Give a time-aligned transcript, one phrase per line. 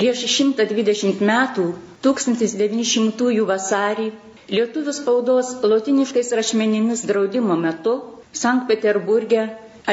[0.00, 1.64] Prieš 120 metų,
[2.04, 4.06] 1900 vasarį,
[4.48, 7.92] lietuvių spaudos lotiniškais rašmenimis draudimo metu
[8.42, 9.42] Sankt Peterburgė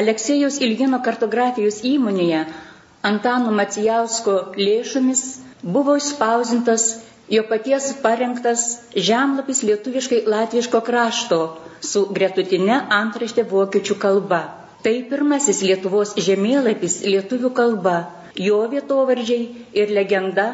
[0.00, 2.40] Aleksėjus Ilgino kartografijos įmonėje
[3.10, 5.22] Antano Macijausko lėšomis
[5.76, 6.86] buvo išspausintas
[7.36, 8.64] jo paties parengtas
[9.10, 11.38] žemlapis lietuviškai latviško krašto
[11.90, 14.40] su gretutinė antraštė vokiečių kalba.
[14.82, 17.96] Tai pirmasis Lietuvos žemėlapis lietuvių kalba,
[18.36, 19.44] jo vietovardžiai
[19.82, 20.46] ir legenda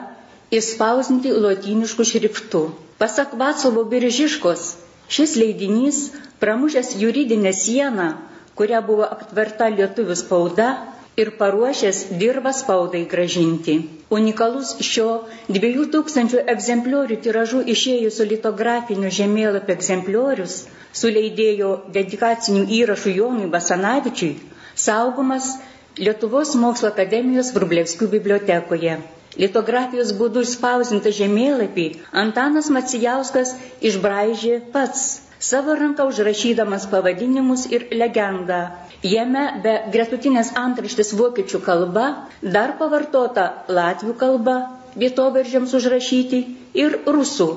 [0.59, 2.63] įspausinti lotyniškų šriftų.
[3.01, 4.67] Pasak Vatsavo Biržiškos,
[5.11, 5.99] šis leidinys,
[6.41, 8.09] pramušęs juridinę sieną,
[8.55, 10.69] kuria buvo aptverta lietuvių spauda
[11.17, 13.75] ir paruošęs dirbą spaudai gražinti.
[14.15, 15.09] Unikalus šio
[15.57, 20.57] 2000 egzempliorių tiražų išėjusio litografinių žemėlapio egzempliorius
[21.01, 24.33] su leidėjo dedikacinių įrašų Jonui Basanavičiui
[24.87, 25.49] saugomas
[25.95, 28.95] Lietuvos mokslo akademijos Vrublevskių bibliotekoje.
[29.39, 31.85] Litografijos būdų išspausintą žemėlapį
[32.23, 33.53] Antanas Macijauskas
[33.91, 35.05] išbraižė pats
[35.51, 38.59] savo ranką užrašydamas pavadinimus ir legendą.
[39.07, 42.09] Jame be gretutinės antraštės vokiečių kalba
[42.59, 43.47] dar pavartota
[43.79, 44.57] latvių kalba
[44.99, 46.43] vietoveržėms užrašyti
[46.85, 47.49] ir rusų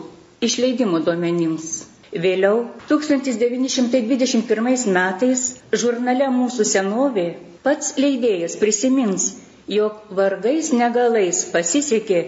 [0.46, 1.74] išleidimo duomenims.
[2.14, 7.30] Vėliau, 1921 metais, žurnale Mūsų senovė
[7.68, 9.24] pats leidėjas prisimins,
[9.68, 12.20] jog vargais negalais pasisekė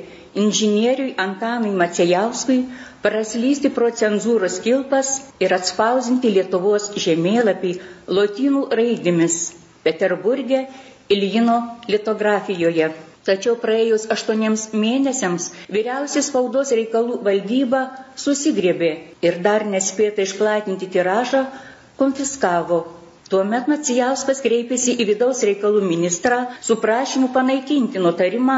[0.41, 2.57] inžinieriui Antanui Macijauskui
[3.05, 7.71] praslysti pro cenzūros kilpas ir atspausinti Lietuvos žemėlapį
[8.19, 9.37] lotynų raidėmis
[9.87, 10.65] Peterburgė
[11.15, 11.55] Iljino
[11.87, 12.91] litografijoje.
[13.29, 17.85] Tačiau praėjus aštuoniems mėnesiams vyriausiai spaudos reikalų valdyba
[18.19, 18.91] susigriebė
[19.23, 21.45] ir dar nespėta išplatinti tiražą
[21.99, 22.83] konfiskavo
[23.29, 28.55] Tuomet Macijauskas kreipėsi į vidaus reikalų ministrą su prašymu panaikinti nutarimą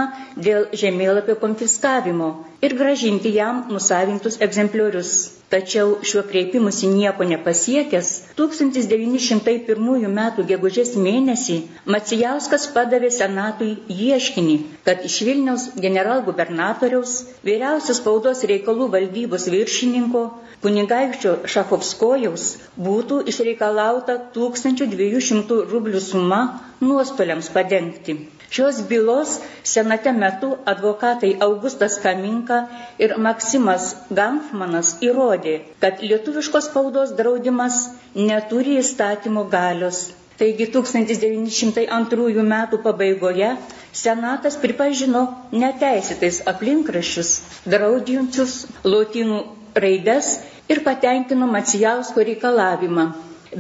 [0.47, 2.29] dėl žemėlapio konfiskavimo
[2.67, 5.11] ir gražinti jam nusavintus egzempliorius.
[5.51, 10.19] Tačiau šiuo kreipimusi nieko nepasiekęs, 1901 m.
[10.51, 11.57] gegužės mėnesį
[11.95, 13.73] Macijauskas padavė Senatui
[14.07, 14.55] ieškinį,
[14.87, 17.17] kad iš Vilniaus generalgubernatoriaus,
[17.49, 20.23] vyriausios spaudos reikalų valdybos viršininko,
[20.63, 22.47] kunigaikščio Šafovskojaus
[22.87, 26.45] būtų išreikalauta 1200 rublių suma
[26.79, 28.21] nuostoliams padengti.
[28.51, 29.37] Šios bylos
[29.73, 32.57] senate metu advokatai Augustas Kaminka
[32.99, 33.85] ir Maksimas
[34.21, 35.53] Gamfmanas įrodė,
[35.83, 37.77] kad lietuviškos spaudos draudimas
[38.15, 40.01] neturi įstatymo galios.
[40.41, 42.55] Taigi 1902 m.
[42.83, 43.53] pabaigoje
[43.91, 47.31] Senatas pripažino neteisėtais aplinkrašius,
[47.73, 48.53] draudžiančius
[48.87, 49.39] lotynų
[49.75, 50.29] raides
[50.71, 53.09] ir patenkino Macijausko reikalavimą.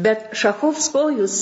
[0.05, 1.35] Bet Šachovskojus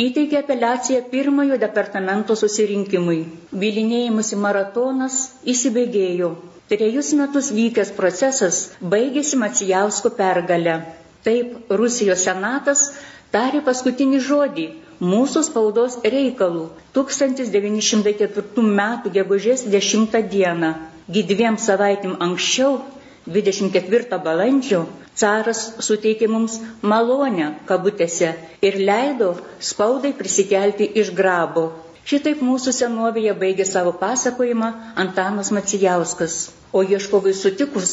[0.00, 3.18] įteikė apeliaciją pirmojo departamento susirinkimui.
[3.62, 5.16] Bilinėjimusi maratonas
[5.54, 6.30] įsibėgėjo.
[6.72, 8.60] Trejus metus vykęs procesas
[8.94, 10.78] baigėsi Macijausko pergalę.
[11.26, 12.86] Taip Rusijos senatas
[13.34, 14.64] tarė paskutinį žodį
[15.10, 16.64] mūsų spaudos reikalų
[16.96, 18.80] 1904 m.
[19.18, 20.72] gegužės 10 d.
[21.12, 22.78] Gydviem savaitėm anksčiau
[23.26, 24.80] 24 balandžio
[25.14, 28.30] caras suteikė mums malonę kabutėse
[28.68, 29.28] ir leido
[29.70, 31.68] spaudai prisikelti iš grabo.
[32.02, 34.70] Šitaip mūsų senovėje baigė savo pasakojimą
[35.04, 37.92] Antanas Macijauskas, o ieškovai sutikus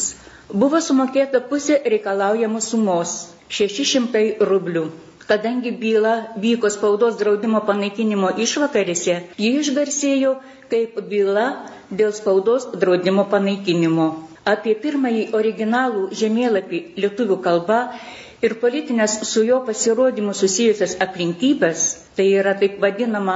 [0.50, 3.12] buvo sumokėta pusė reikalaujamos sumos-
[3.60, 4.84] 600 rublių.
[5.30, 10.34] Kadangi byla vyko spaudos draudimo panaikinimo išvakarėse, ji išgarsėjo
[10.72, 11.46] kaip byla
[11.94, 14.08] dėl spaudos draudimo panaikinimo
[14.48, 17.80] apie pirmąjį originalų žemėlapį lietuvių kalba
[18.46, 21.82] ir politinės su jo pasirodymu susijusias aplinkybės,
[22.16, 23.34] tai yra taip vadinama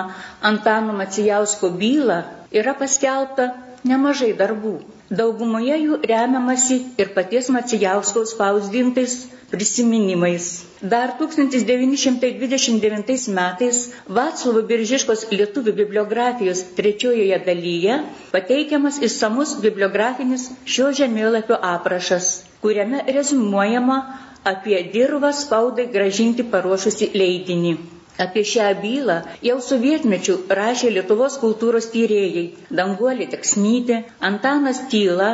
[0.51, 2.23] Antano Macijausko byla,
[2.61, 3.51] yra paskelbta
[3.91, 4.73] nemažai darbų.
[5.21, 9.15] Daugumoje jų remiamasi ir paties Macijausko spausdintais
[9.53, 10.47] prisiminimais.
[10.83, 13.77] Dar 1929 metais
[14.19, 17.95] Vaclovo Biržiškos lietuvių bibliografijos trečiojoje dalyje
[18.35, 22.25] pateikiamas išsamus bibliografinis šio žemėlapio aprašas,
[22.65, 23.99] kuriame rezumuojama
[24.45, 27.94] apie dirbą spaudai gražinti paruošusi leidinį.
[28.23, 32.45] Apie šią bylą jau sovietmečių rašė Lietuvos kultūros tyrėjai
[32.81, 33.97] Danguolė Teksnytė,
[34.29, 35.31] Antanas Tyla,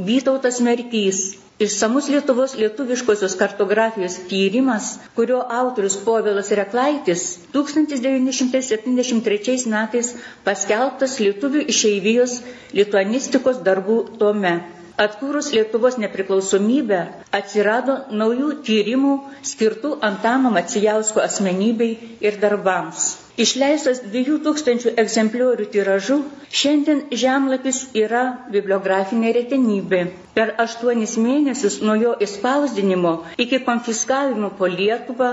[0.00, 1.18] Vytautas Merkys.
[1.62, 4.86] Išsamus Lietuvos lietuviškosios kartografijos tyrimas,
[5.18, 10.08] kurio autorius Povilas Reklaitis 1973 metais
[10.48, 12.32] paskelbtas Lietuvių išeivijos
[12.80, 14.54] lituanistikos darbų tome.
[15.02, 16.98] Atkūrus Lietuvos nepriklausomybę
[17.38, 19.14] atsirado naujų tyrimų
[19.52, 21.92] skirtų Antano Macijausko asmenybei
[22.28, 23.12] ir darbams.
[23.40, 26.18] Išleistas 2000 egzempliorių tiražu,
[26.62, 30.00] šiandien žemlapis yra bibliografinė retenybė.
[30.36, 33.12] Per aštuonis mėnesius nuo jo įspausdinimo
[33.44, 35.30] iki konfiskavimo po Lietuvą,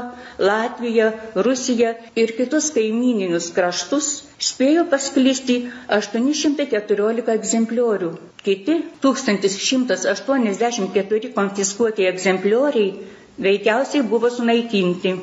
[0.49, 1.09] Latviją,
[1.47, 1.89] Rusiją
[2.23, 4.07] ir kitus kaimininius kraštus
[4.49, 5.57] spėjo pasklisti
[5.97, 8.11] 814 egzempliorių.
[8.47, 12.89] Kiti 1184 konfiskuoti egzemplioriai
[13.49, 15.13] veikiausiai buvo sunaikinti.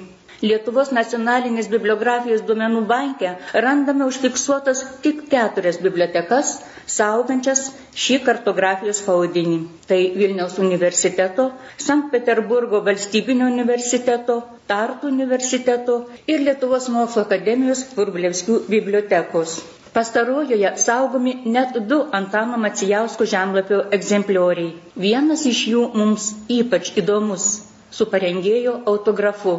[0.44, 3.30] Lietuvos nacionalinės bibliografijos duomenų banke
[3.64, 6.50] randame užfiksuotas tik keturias bibliotekas,
[6.96, 7.62] saugančias
[8.04, 9.56] šį kartografijos spaudinį.
[9.88, 11.46] Tai Vilniaus universiteto,
[11.86, 15.96] Sankt Peterburgo valstybinio universiteto, Tartu universiteto
[16.26, 19.56] ir Lietuvos mokslo akademijos Vurblevskių bibliotekos.
[19.96, 24.74] Pastarojoje saugomi net du Antano Macijausko žemlapio egzemplioriai.
[25.04, 26.26] Vienas iš jų mums
[26.58, 27.46] ypač įdomus-
[27.90, 29.54] su parengėjo autografu.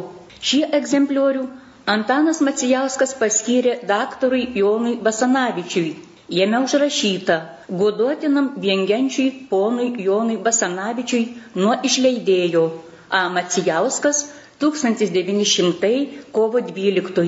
[0.48, 1.46] Šį egzempliorių
[1.88, 5.94] Antanas Macijauskas paskyrė daktarui Jonui Basanavičiui.
[6.38, 7.36] Jame užrašyta
[7.82, 11.22] goduotinam viengenčiui ponui Jonui Basanavičiui
[11.62, 12.64] nuo išleidėjo
[13.08, 13.22] A.
[13.38, 14.20] Macijauskas
[14.60, 15.92] 1900
[16.36, 17.24] kovo 12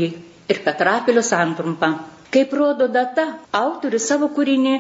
[0.53, 1.91] ir Petrapilio santrumpa.
[2.31, 3.25] Kaip rodo data,
[3.65, 4.75] autorius savo kūrinį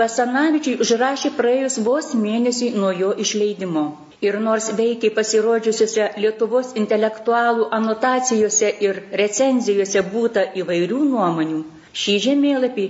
[0.00, 3.86] Basanavičiui užrašė praėjus vos mėnesį nuo jo išleidimo.
[4.24, 11.58] Ir nors veikiai pasirodžiusiuose Lietuvos intelektualų anotacijose ir recenzijose būta įvairių nuomonių,
[12.02, 12.86] šį žemėlapį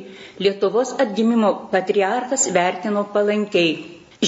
[0.46, 3.74] Lietuvos atgimimo patriarchas vertino palankiai.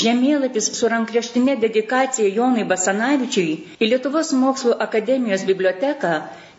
[0.03, 6.11] Žemėlapis su rankraštinė dedikacija Jonai Basanavičiui į Lietuvos mokslo akademijos biblioteką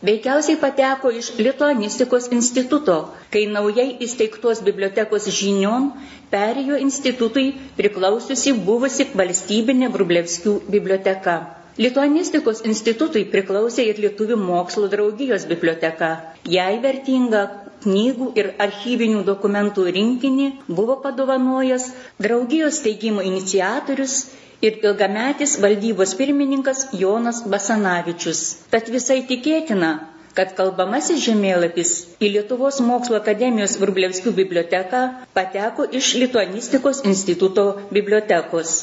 [0.09, 2.95] veikiausiai pateko iš Lituanistikos instituto,
[3.33, 5.91] kai naujai įsteigtos bibliotekos žinion
[6.33, 7.47] perėjo institutui
[7.81, 11.37] priklausiusi buvusi valstybinė Brublevskių biblioteka.
[11.77, 16.07] Lituanistikos institutui priklausė ir Lietuvių mokslo draugijos biblioteka.
[16.49, 17.43] Jai vertinga
[17.85, 21.88] knygų ir archyvinių dokumentų rinkinį buvo padovanojęs
[22.25, 24.18] draugijos steigimo iniciatorius
[24.62, 28.44] ir ilgametis valdybos pirmininkas Jonas Basanavičius.
[28.74, 29.91] Tad visai tikėtina,
[30.38, 31.91] kad kalbamasis žemėlapis
[32.21, 35.03] į Lietuvos mokslo akademijos Vrublevskių biblioteką
[35.38, 38.75] pateko iš Lituanistikos instituto bibliotekos.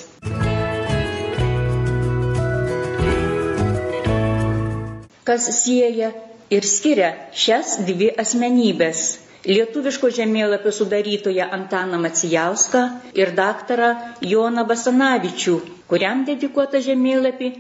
[5.25, 6.11] Kas sieja
[6.57, 7.13] ir skiria
[7.45, 9.05] šias dvi asmenybės
[9.45, 12.83] lietuviško žemėlapio sudarytoją Antaną Macijauską
[13.21, 13.91] ir daktarą
[14.33, 15.57] Joną Basanavičių,
[15.91, 17.51] kuriam dedikuotą žemėlapį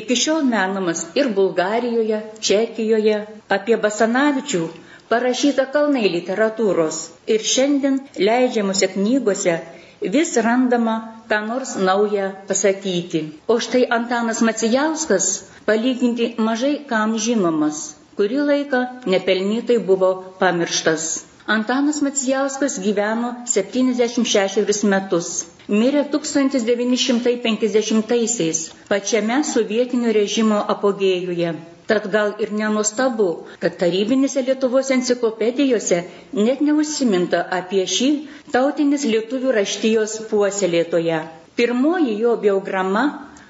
[0.00, 3.20] iki šiol menamas ir Bulgarijoje, Čekijoje.
[3.58, 4.64] Apie Basanavičių
[5.12, 7.00] parašyta kalnai literatūros
[7.36, 9.56] ir šiandien leidžiamuose knygose
[10.16, 10.94] vis randama
[11.28, 13.20] ką nors naują pasakyti.
[13.48, 15.26] O štai Antanas Macijauskas
[15.66, 17.76] palyginti mažai kam žinomas,
[18.18, 18.80] kurį laiką
[19.14, 20.10] nepelnytai buvo
[20.42, 21.02] pamirštas.
[21.46, 25.26] Antanas Macijauskas gyveno 76 metus.
[25.68, 28.58] Mirė 1950-aisiais
[28.88, 31.52] pačiame sovietinio režimo apogėjuje.
[31.86, 33.26] Tad gal ir nenustabu,
[33.60, 35.98] kad tarybinėse Lietuvos enciklopedijose
[36.46, 38.08] net neužsiminta apie šį
[38.54, 41.18] tautinis lietuvių raštijos puoselėtoje.
[41.60, 43.02] Pirmoji jo biograma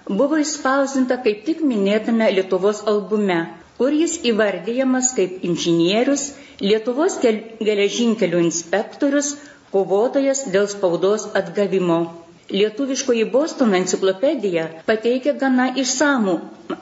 [0.09, 3.39] buvo išspausinta kaip tik minėtame Lietuvos albume,
[3.79, 6.27] kur jis įvardyjamas kaip inžinierius,
[6.61, 9.33] Lietuvos geležinkelių inspektorius,
[9.75, 12.03] kovotojas dėl spaudos atgavimo.
[12.53, 16.33] Lietuviškoji Bostono enciklopedija pateikia gana išsamų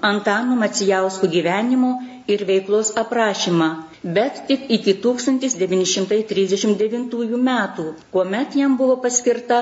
[0.09, 1.90] Antano Macijauskų gyvenimo
[2.35, 3.69] ir veiklos aprašymą,
[4.16, 7.85] bet tik iki 1939 metų,
[8.16, 9.59] kuomet jam buvo paskirta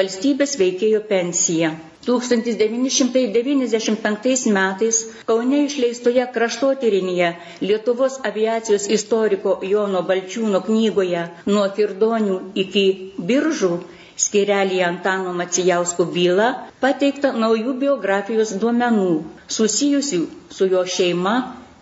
[0.00, 1.68] valstybės veikėjo pensija.
[2.06, 4.96] 1995 metais
[5.28, 7.28] Kaune išleistoje kraštotyrinėje
[7.60, 12.84] Lietuvos aviacijos istoriko Jono Balčiūno knygoje Nuo Kirdonių iki
[13.32, 13.74] Biržų
[14.24, 16.48] skirelį Antano Macijausko bylą
[16.84, 19.08] pateikta naujų biografijos duomenų
[19.56, 20.20] susijusių
[20.58, 21.34] su jo šeima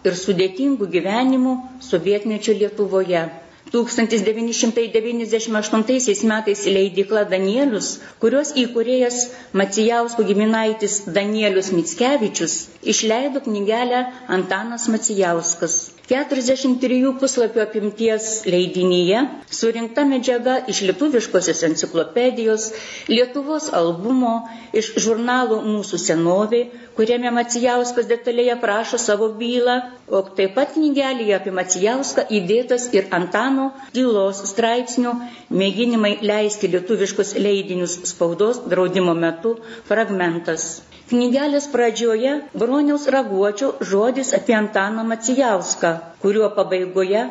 [0.08, 1.54] ir sudėtingų gyvenimų
[1.90, 3.24] sovietmečio Lietuvoje.
[3.72, 7.88] 1998 metais leidikla Danielius,
[8.22, 9.16] kurios įkūrėjas
[9.62, 12.54] Macijausko giminaitis Danielius Mickevičius,
[12.94, 14.00] išleido knygelę
[14.38, 15.74] Antanas Macijauskas.
[16.08, 19.18] 43 puslapio apimties leidinyje
[19.52, 22.70] surinkta medžiaga iš lietuviškosios enciklopedijos,
[23.12, 24.32] Lietuvos albumo,
[24.72, 26.62] iš žurnalo Mūsų senovė,
[26.96, 29.76] kuriame Macijauskas detaliai aprašo savo bylą,
[30.08, 33.12] o taip pat knygelėje apie Macijauską įdėtas ir
[33.58, 35.12] Antano tylos straipsnių
[35.60, 39.56] mėginimai leisti lietuviškus leidinius spaudos draudimo metu
[39.88, 40.66] fragmentas.
[41.10, 47.24] Knygelės pradžioje Broniaus raguočio žodis apie Antaną Macijauską, kuriuo pabaigoje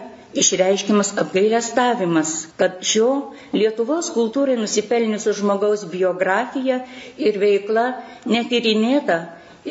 [0.44, 3.12] išreiškimas apgailestavimas, kad šio
[3.56, 6.82] Lietuvos kultūrai nusipelniusio žmogaus biografija
[7.30, 7.88] ir veikla
[8.36, 9.22] netyrinėta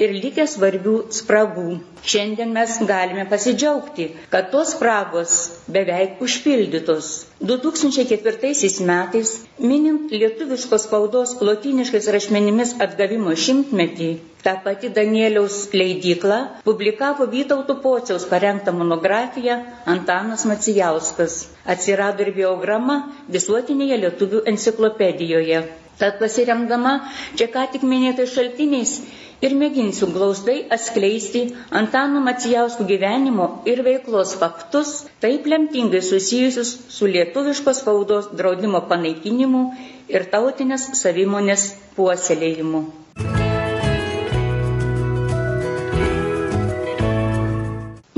[0.04, 1.64] ir likę svarbių spragų.
[2.12, 5.36] Šiandien mes galime pasidžiaugti, kad tos spragos
[5.76, 7.08] beveik užpildytos.
[7.50, 9.32] 2004 metais,
[9.72, 14.10] minint lietuviškos spaudos lotiniškais rašmenimis atgavimo šimtmetį,
[14.46, 16.38] ta pati Danieliaus leidykla
[16.68, 19.58] publikavo Vytautų Pociaus parengtą monografiją
[19.96, 21.40] Antanas Macijauskas.
[21.74, 23.00] Atsirado ir biograma
[23.36, 25.64] visuotinėje lietuvių enciklopedijoje.
[25.98, 26.92] Tad pasiremdama
[27.40, 28.98] čia ką tik minėtais šaltiniais,
[29.44, 31.42] ir mėginsiu glaustai atskleisti
[31.80, 39.64] Antano Macijauskų gyvenimo ir veiklos faktus, taip lemtingai susijusius su lietuviškos spaudos draudimo panaikinimu
[40.08, 42.84] ir tautinės savimonės puoselėjimu.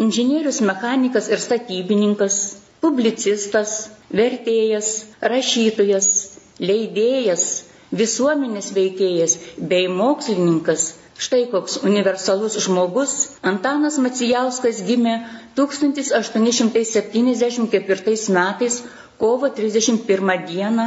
[0.08, 2.37] Inžinierius, mechanikas ir statybininkas,
[2.80, 6.06] publicistas, vertėjas, rašytojas,
[6.62, 7.44] leidėjas,
[7.92, 15.16] visuomenės veikėjas bei mokslininkas Štai koks universalus žmogus Antanas Macijauskas gimė
[15.58, 18.76] 1874 metais
[19.22, 20.84] kovo 31 dieną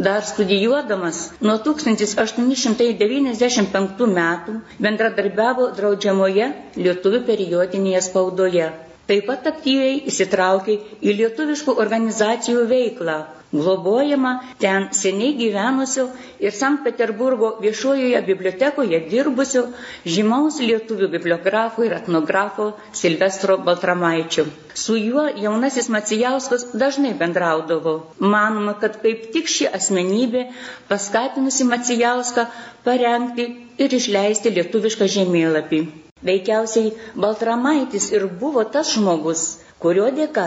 [0.08, 4.52] Dar studijuodamas nuo 1895 metų
[4.86, 6.46] bendradarbiavo draudžiamoje
[6.76, 8.68] lietuvių periodinėje spaudoje.
[9.10, 13.18] Taip pat aktyviai įsitraukė į lietuviškų organizacijų veiklą,
[13.52, 16.06] globojama ten seniai gyvenusio
[16.38, 19.64] ir Sankt Peterburgo viešojoje bibliotekoje dirbusio
[20.06, 22.70] žymaus lietuvių bibliografo ir etnografo
[23.02, 24.46] Silvestro Baltramaičio.
[24.74, 27.96] Su juo jaunasis Macijauskas dažnai bendraudavo.
[28.18, 30.46] Manoma, kad kaip tik ši asmenybė
[30.88, 32.46] paskatinusi Macijauską
[32.86, 35.82] parengti ir išleisti lietuvišką žemėlapį.
[36.28, 39.44] Veikiausiai Baltramaitis ir buvo tas žmogus,
[39.82, 40.44] kurio dėka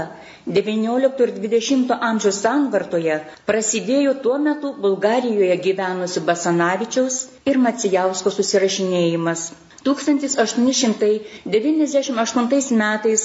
[0.58, 3.16] XIX ir XX amžiaus santvartoje
[3.50, 7.16] prasidėjo tuo metu Bulgarijoje gyvenusių Basanavičiaus
[7.52, 9.42] ir Macijausko susirašinėjimas.
[9.84, 13.24] 1898 metais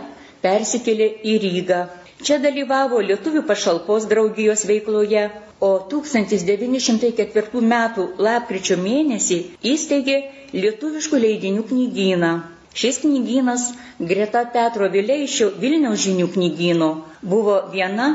[0.45, 1.81] persikėlė į Rygą.
[2.25, 5.25] Čia dalyvavo Lietuvių pašalpos draugijos veikloje,
[5.61, 9.39] o 1904 metų lapkričio mėnesį
[9.73, 10.17] įsteigė
[10.55, 12.31] Lietuviškų leidinių knygyną.
[12.75, 16.89] Šis knygynas greta Petro Vileišio Vilniaus žinių knygyno
[17.23, 18.07] buvo viena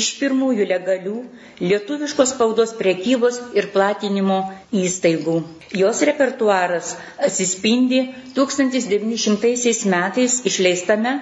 [0.00, 1.14] iš pirmųjų legalių
[1.62, 4.40] lietuviškos spaudos prekybos ir platinimo
[4.82, 5.36] įstaigų.
[5.78, 6.94] Jos repertuaras
[7.28, 8.02] atsispindi
[8.36, 11.14] 1900 metais išleistame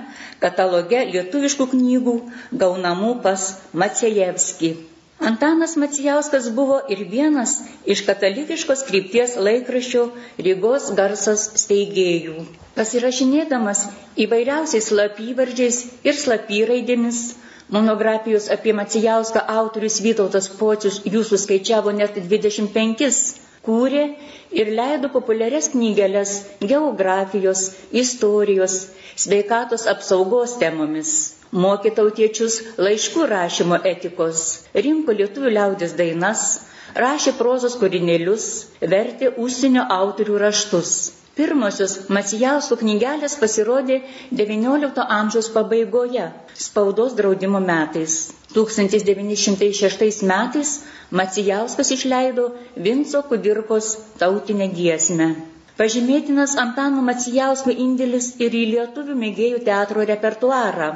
[0.42, 2.18] kataloge lietuviškų knygų
[2.64, 4.74] gaunamų pas Maciejevski.
[5.18, 7.52] Antanas Macijauskas buvo ir vienas
[7.94, 10.02] iš katalikiškos krypties laikraščio
[10.46, 12.34] Rygos garsas steigėjų.
[12.76, 13.80] Pasirašinėdamas
[14.24, 17.20] įvairiausiais slapyvardžiais ir slapyraidėmis,
[17.78, 23.08] monografijos apie Macijauską autorius Vytautas Pocius jų suskaičiavo net 25,
[23.70, 24.04] kūrė
[24.52, 27.70] ir leido populiarias knygelės geografijos,
[28.04, 28.76] istorijos,
[29.24, 31.16] sveikatos apsaugos temomis
[31.64, 34.42] mokė tautiečius laiškų rašymo etikos,
[34.86, 36.42] rinko lietuvių liaudės dainas,
[37.04, 38.48] rašė prozos kūrinėlius,
[38.94, 40.92] vertė užsienio autorių raštus.
[41.36, 43.98] Pirmosios Macijausko knygelės pasirodė
[44.38, 46.28] XIX amžiaus pabaigoje,
[46.66, 48.14] spaudos draudimo metais.
[48.56, 50.70] 1906 metais
[51.20, 52.46] Macijauskas išleido
[52.88, 53.90] Vinco Kudirkos
[54.22, 55.28] tautinę giesmę.
[55.76, 60.86] Pažymėtinas Antano Macijausko indėlis ir į lietuvių mėgėjų teatro repertuarą.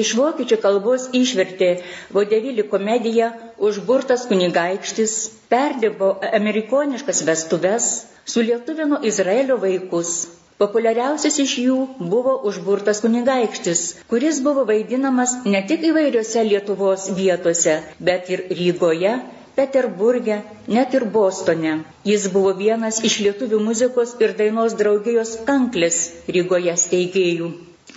[0.00, 1.68] Iš vokiečių kalbos išvertė
[2.16, 3.28] vodevilį komediją
[3.68, 5.16] Užburtas kunigaikštis,
[5.52, 7.88] perdirbo amerikoniškas vestuves,
[8.34, 10.14] sulietuvino Izraelio vaikus.
[10.62, 11.76] Populiariausias iš jų
[12.14, 13.82] buvo Užburtas kunigaikštis,
[14.12, 17.76] kuris buvo vaidinamas ne tik įvairiose Lietuvos vietose,
[18.08, 19.14] bet ir Rygoje,
[19.60, 20.40] Peterburge,
[20.72, 21.72] net ir Bostone.
[22.08, 25.98] Jis buvo vienas iš lietuvių muzikos ir dainos draugijos kanklės
[26.36, 27.50] Rygoje steigėjų.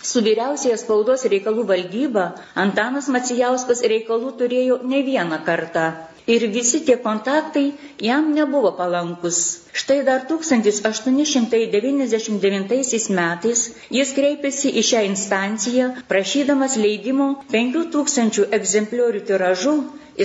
[0.04, 2.26] Su vyriausiaja spaudos reikalų valdyba
[2.66, 5.86] Antanas Macijauskas reikalų turėjo ne vieną kartą.
[6.28, 9.40] Ir visi tie kontaktai jam nebuvo palankus.
[9.76, 13.64] Štai dar 1899 metais
[13.98, 19.76] jis kreipėsi į šią instanciją, prašydamas leidimo 5000 egzempliorių tiražu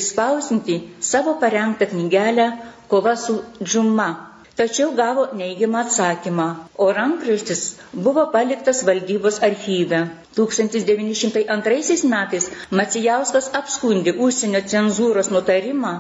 [0.03, 0.79] įspausinti
[1.11, 2.47] savo parengtą knygelę
[2.89, 4.09] Kova su džuma.
[4.59, 6.45] Tačiau gavo neigiamą atsakymą,
[6.85, 7.61] o rankraštis
[8.07, 10.01] buvo paliktas valdybos archyve.
[10.39, 12.49] 1902 metais
[12.81, 15.93] Macijauskas apskundė užsienio cenzūros nutarimą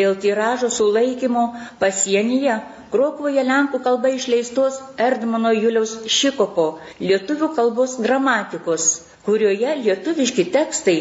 [0.00, 1.46] dėl tiražo sulaikymo
[1.84, 2.58] pasienyje
[2.92, 4.76] Krokvoje lenkų kalba išleistos
[5.08, 6.66] Erdmano Juliaus Šikopo
[7.00, 8.90] lietuvių kalbos gramatikos
[9.26, 10.96] kurioje lietuviški tekstai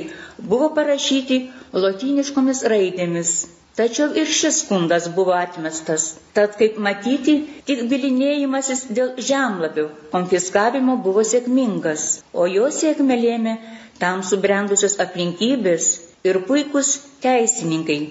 [0.54, 1.38] buvo parašyti
[1.86, 3.32] lotyniškomis raidėmis.
[3.80, 6.08] Tačiau ir šis skundas buvo atmestas.
[6.36, 7.36] Tad, kaip matyti,
[7.70, 13.54] tik bilinėjimasis dėl žemlapių konfiskavimo buvo sėkmingas, o jo sėkmė lėmė
[14.02, 15.88] tam subrendusios aplinkybės
[16.28, 16.92] ir puikus
[17.24, 18.02] teisininkai,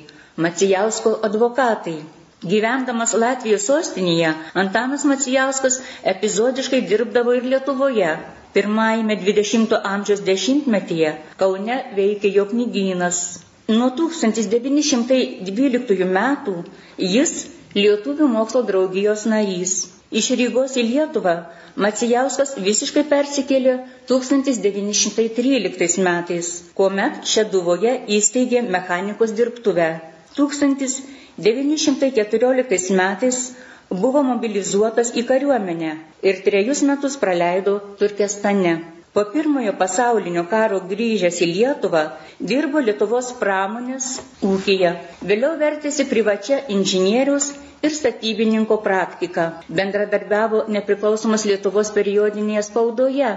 [0.40, 1.98] Macijausko advokatai.
[2.50, 5.76] Gyvendamas Latvijos sostinėje, Antanas Macijauskas
[6.14, 8.14] epizodiškai dirbdavo ir Lietuvoje,
[8.54, 13.20] Pirmajame 20-ojo amžiaus dešimtmetyje Kaune veikė jo knygynas.
[13.70, 16.54] Nuo 1912 metų
[17.14, 17.32] jis
[17.78, 19.72] Lietuvių mokslo draugijos narys.
[20.20, 21.34] Iš Rygos į Lietuvą
[21.78, 23.74] Macijauskas visiškai persikėlė
[24.10, 29.86] 1913 metais, kuomet Šeduvoje įsteigė mechanikos dirbtuvę.
[30.40, 33.38] 1914 metais
[34.02, 35.92] buvo mobilizuotas į kariuomenę
[36.30, 38.74] ir trejus metus praleido Turkestane.
[39.12, 42.00] Po pirmojo pasaulinio karo grįžęs į Lietuvą
[42.50, 44.04] dirbo Lietuvos pramonės
[44.48, 44.92] ūkija.
[45.30, 47.48] Vėliau vertėsi privačia inžinieriaus
[47.82, 49.46] ir statybininko praktika.
[49.80, 53.32] Bendradarbiavo nepriklausomos Lietuvos periodinėje spaudoje,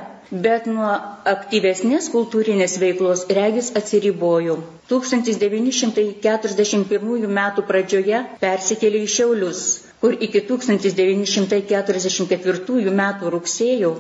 [0.46, 0.92] bet nuo
[1.34, 4.56] aktyvesnės kultūrinės veiklos regis atsiribojo.
[4.94, 7.42] 1941 m.
[7.74, 9.66] pradžioje persikėlė į Šiaulius
[10.04, 13.02] kur iki 1944 m.
[13.36, 13.92] rugsėjo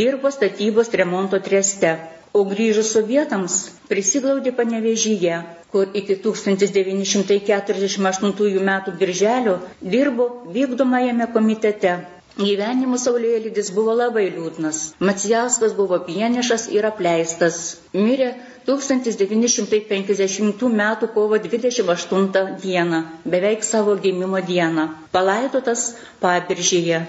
[0.00, 1.92] dirbo statybos remonto treste,
[2.36, 3.54] o grįžus sovietams
[3.88, 5.38] prisiglaudė panevežyje,
[5.72, 8.70] kur iki 1948 m.
[9.00, 11.96] birželio dirbo vykdomajame komitete.
[12.36, 14.78] Gyvenimo saulėlydis buvo labai liūdnas.
[15.08, 17.60] Macijauskas buvo vienišas ir apleistas.
[17.96, 18.26] Mirė
[18.66, 20.82] 1950 m.
[21.14, 22.98] kovo 28 dieną,
[23.36, 24.84] beveik savo gimimo dieną,
[25.16, 25.86] palaidotas
[26.26, 27.00] Pabiržyje.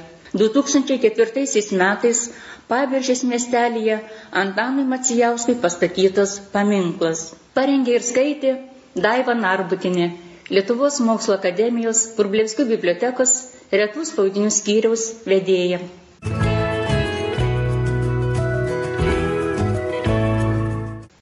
[0.43, 2.23] 2004 metais
[2.71, 3.99] Pabiržės miestelėje
[4.43, 7.25] Antanui Macijauskui pastatytas paminklas.
[7.59, 8.55] Parengė ir skaitė
[8.95, 10.07] Daiva Narbutinė,
[10.55, 13.35] Lietuvos mokslo akademijos Kurblevskių bibliotekos
[13.71, 15.81] retų spaudinių skyriaus vedėja.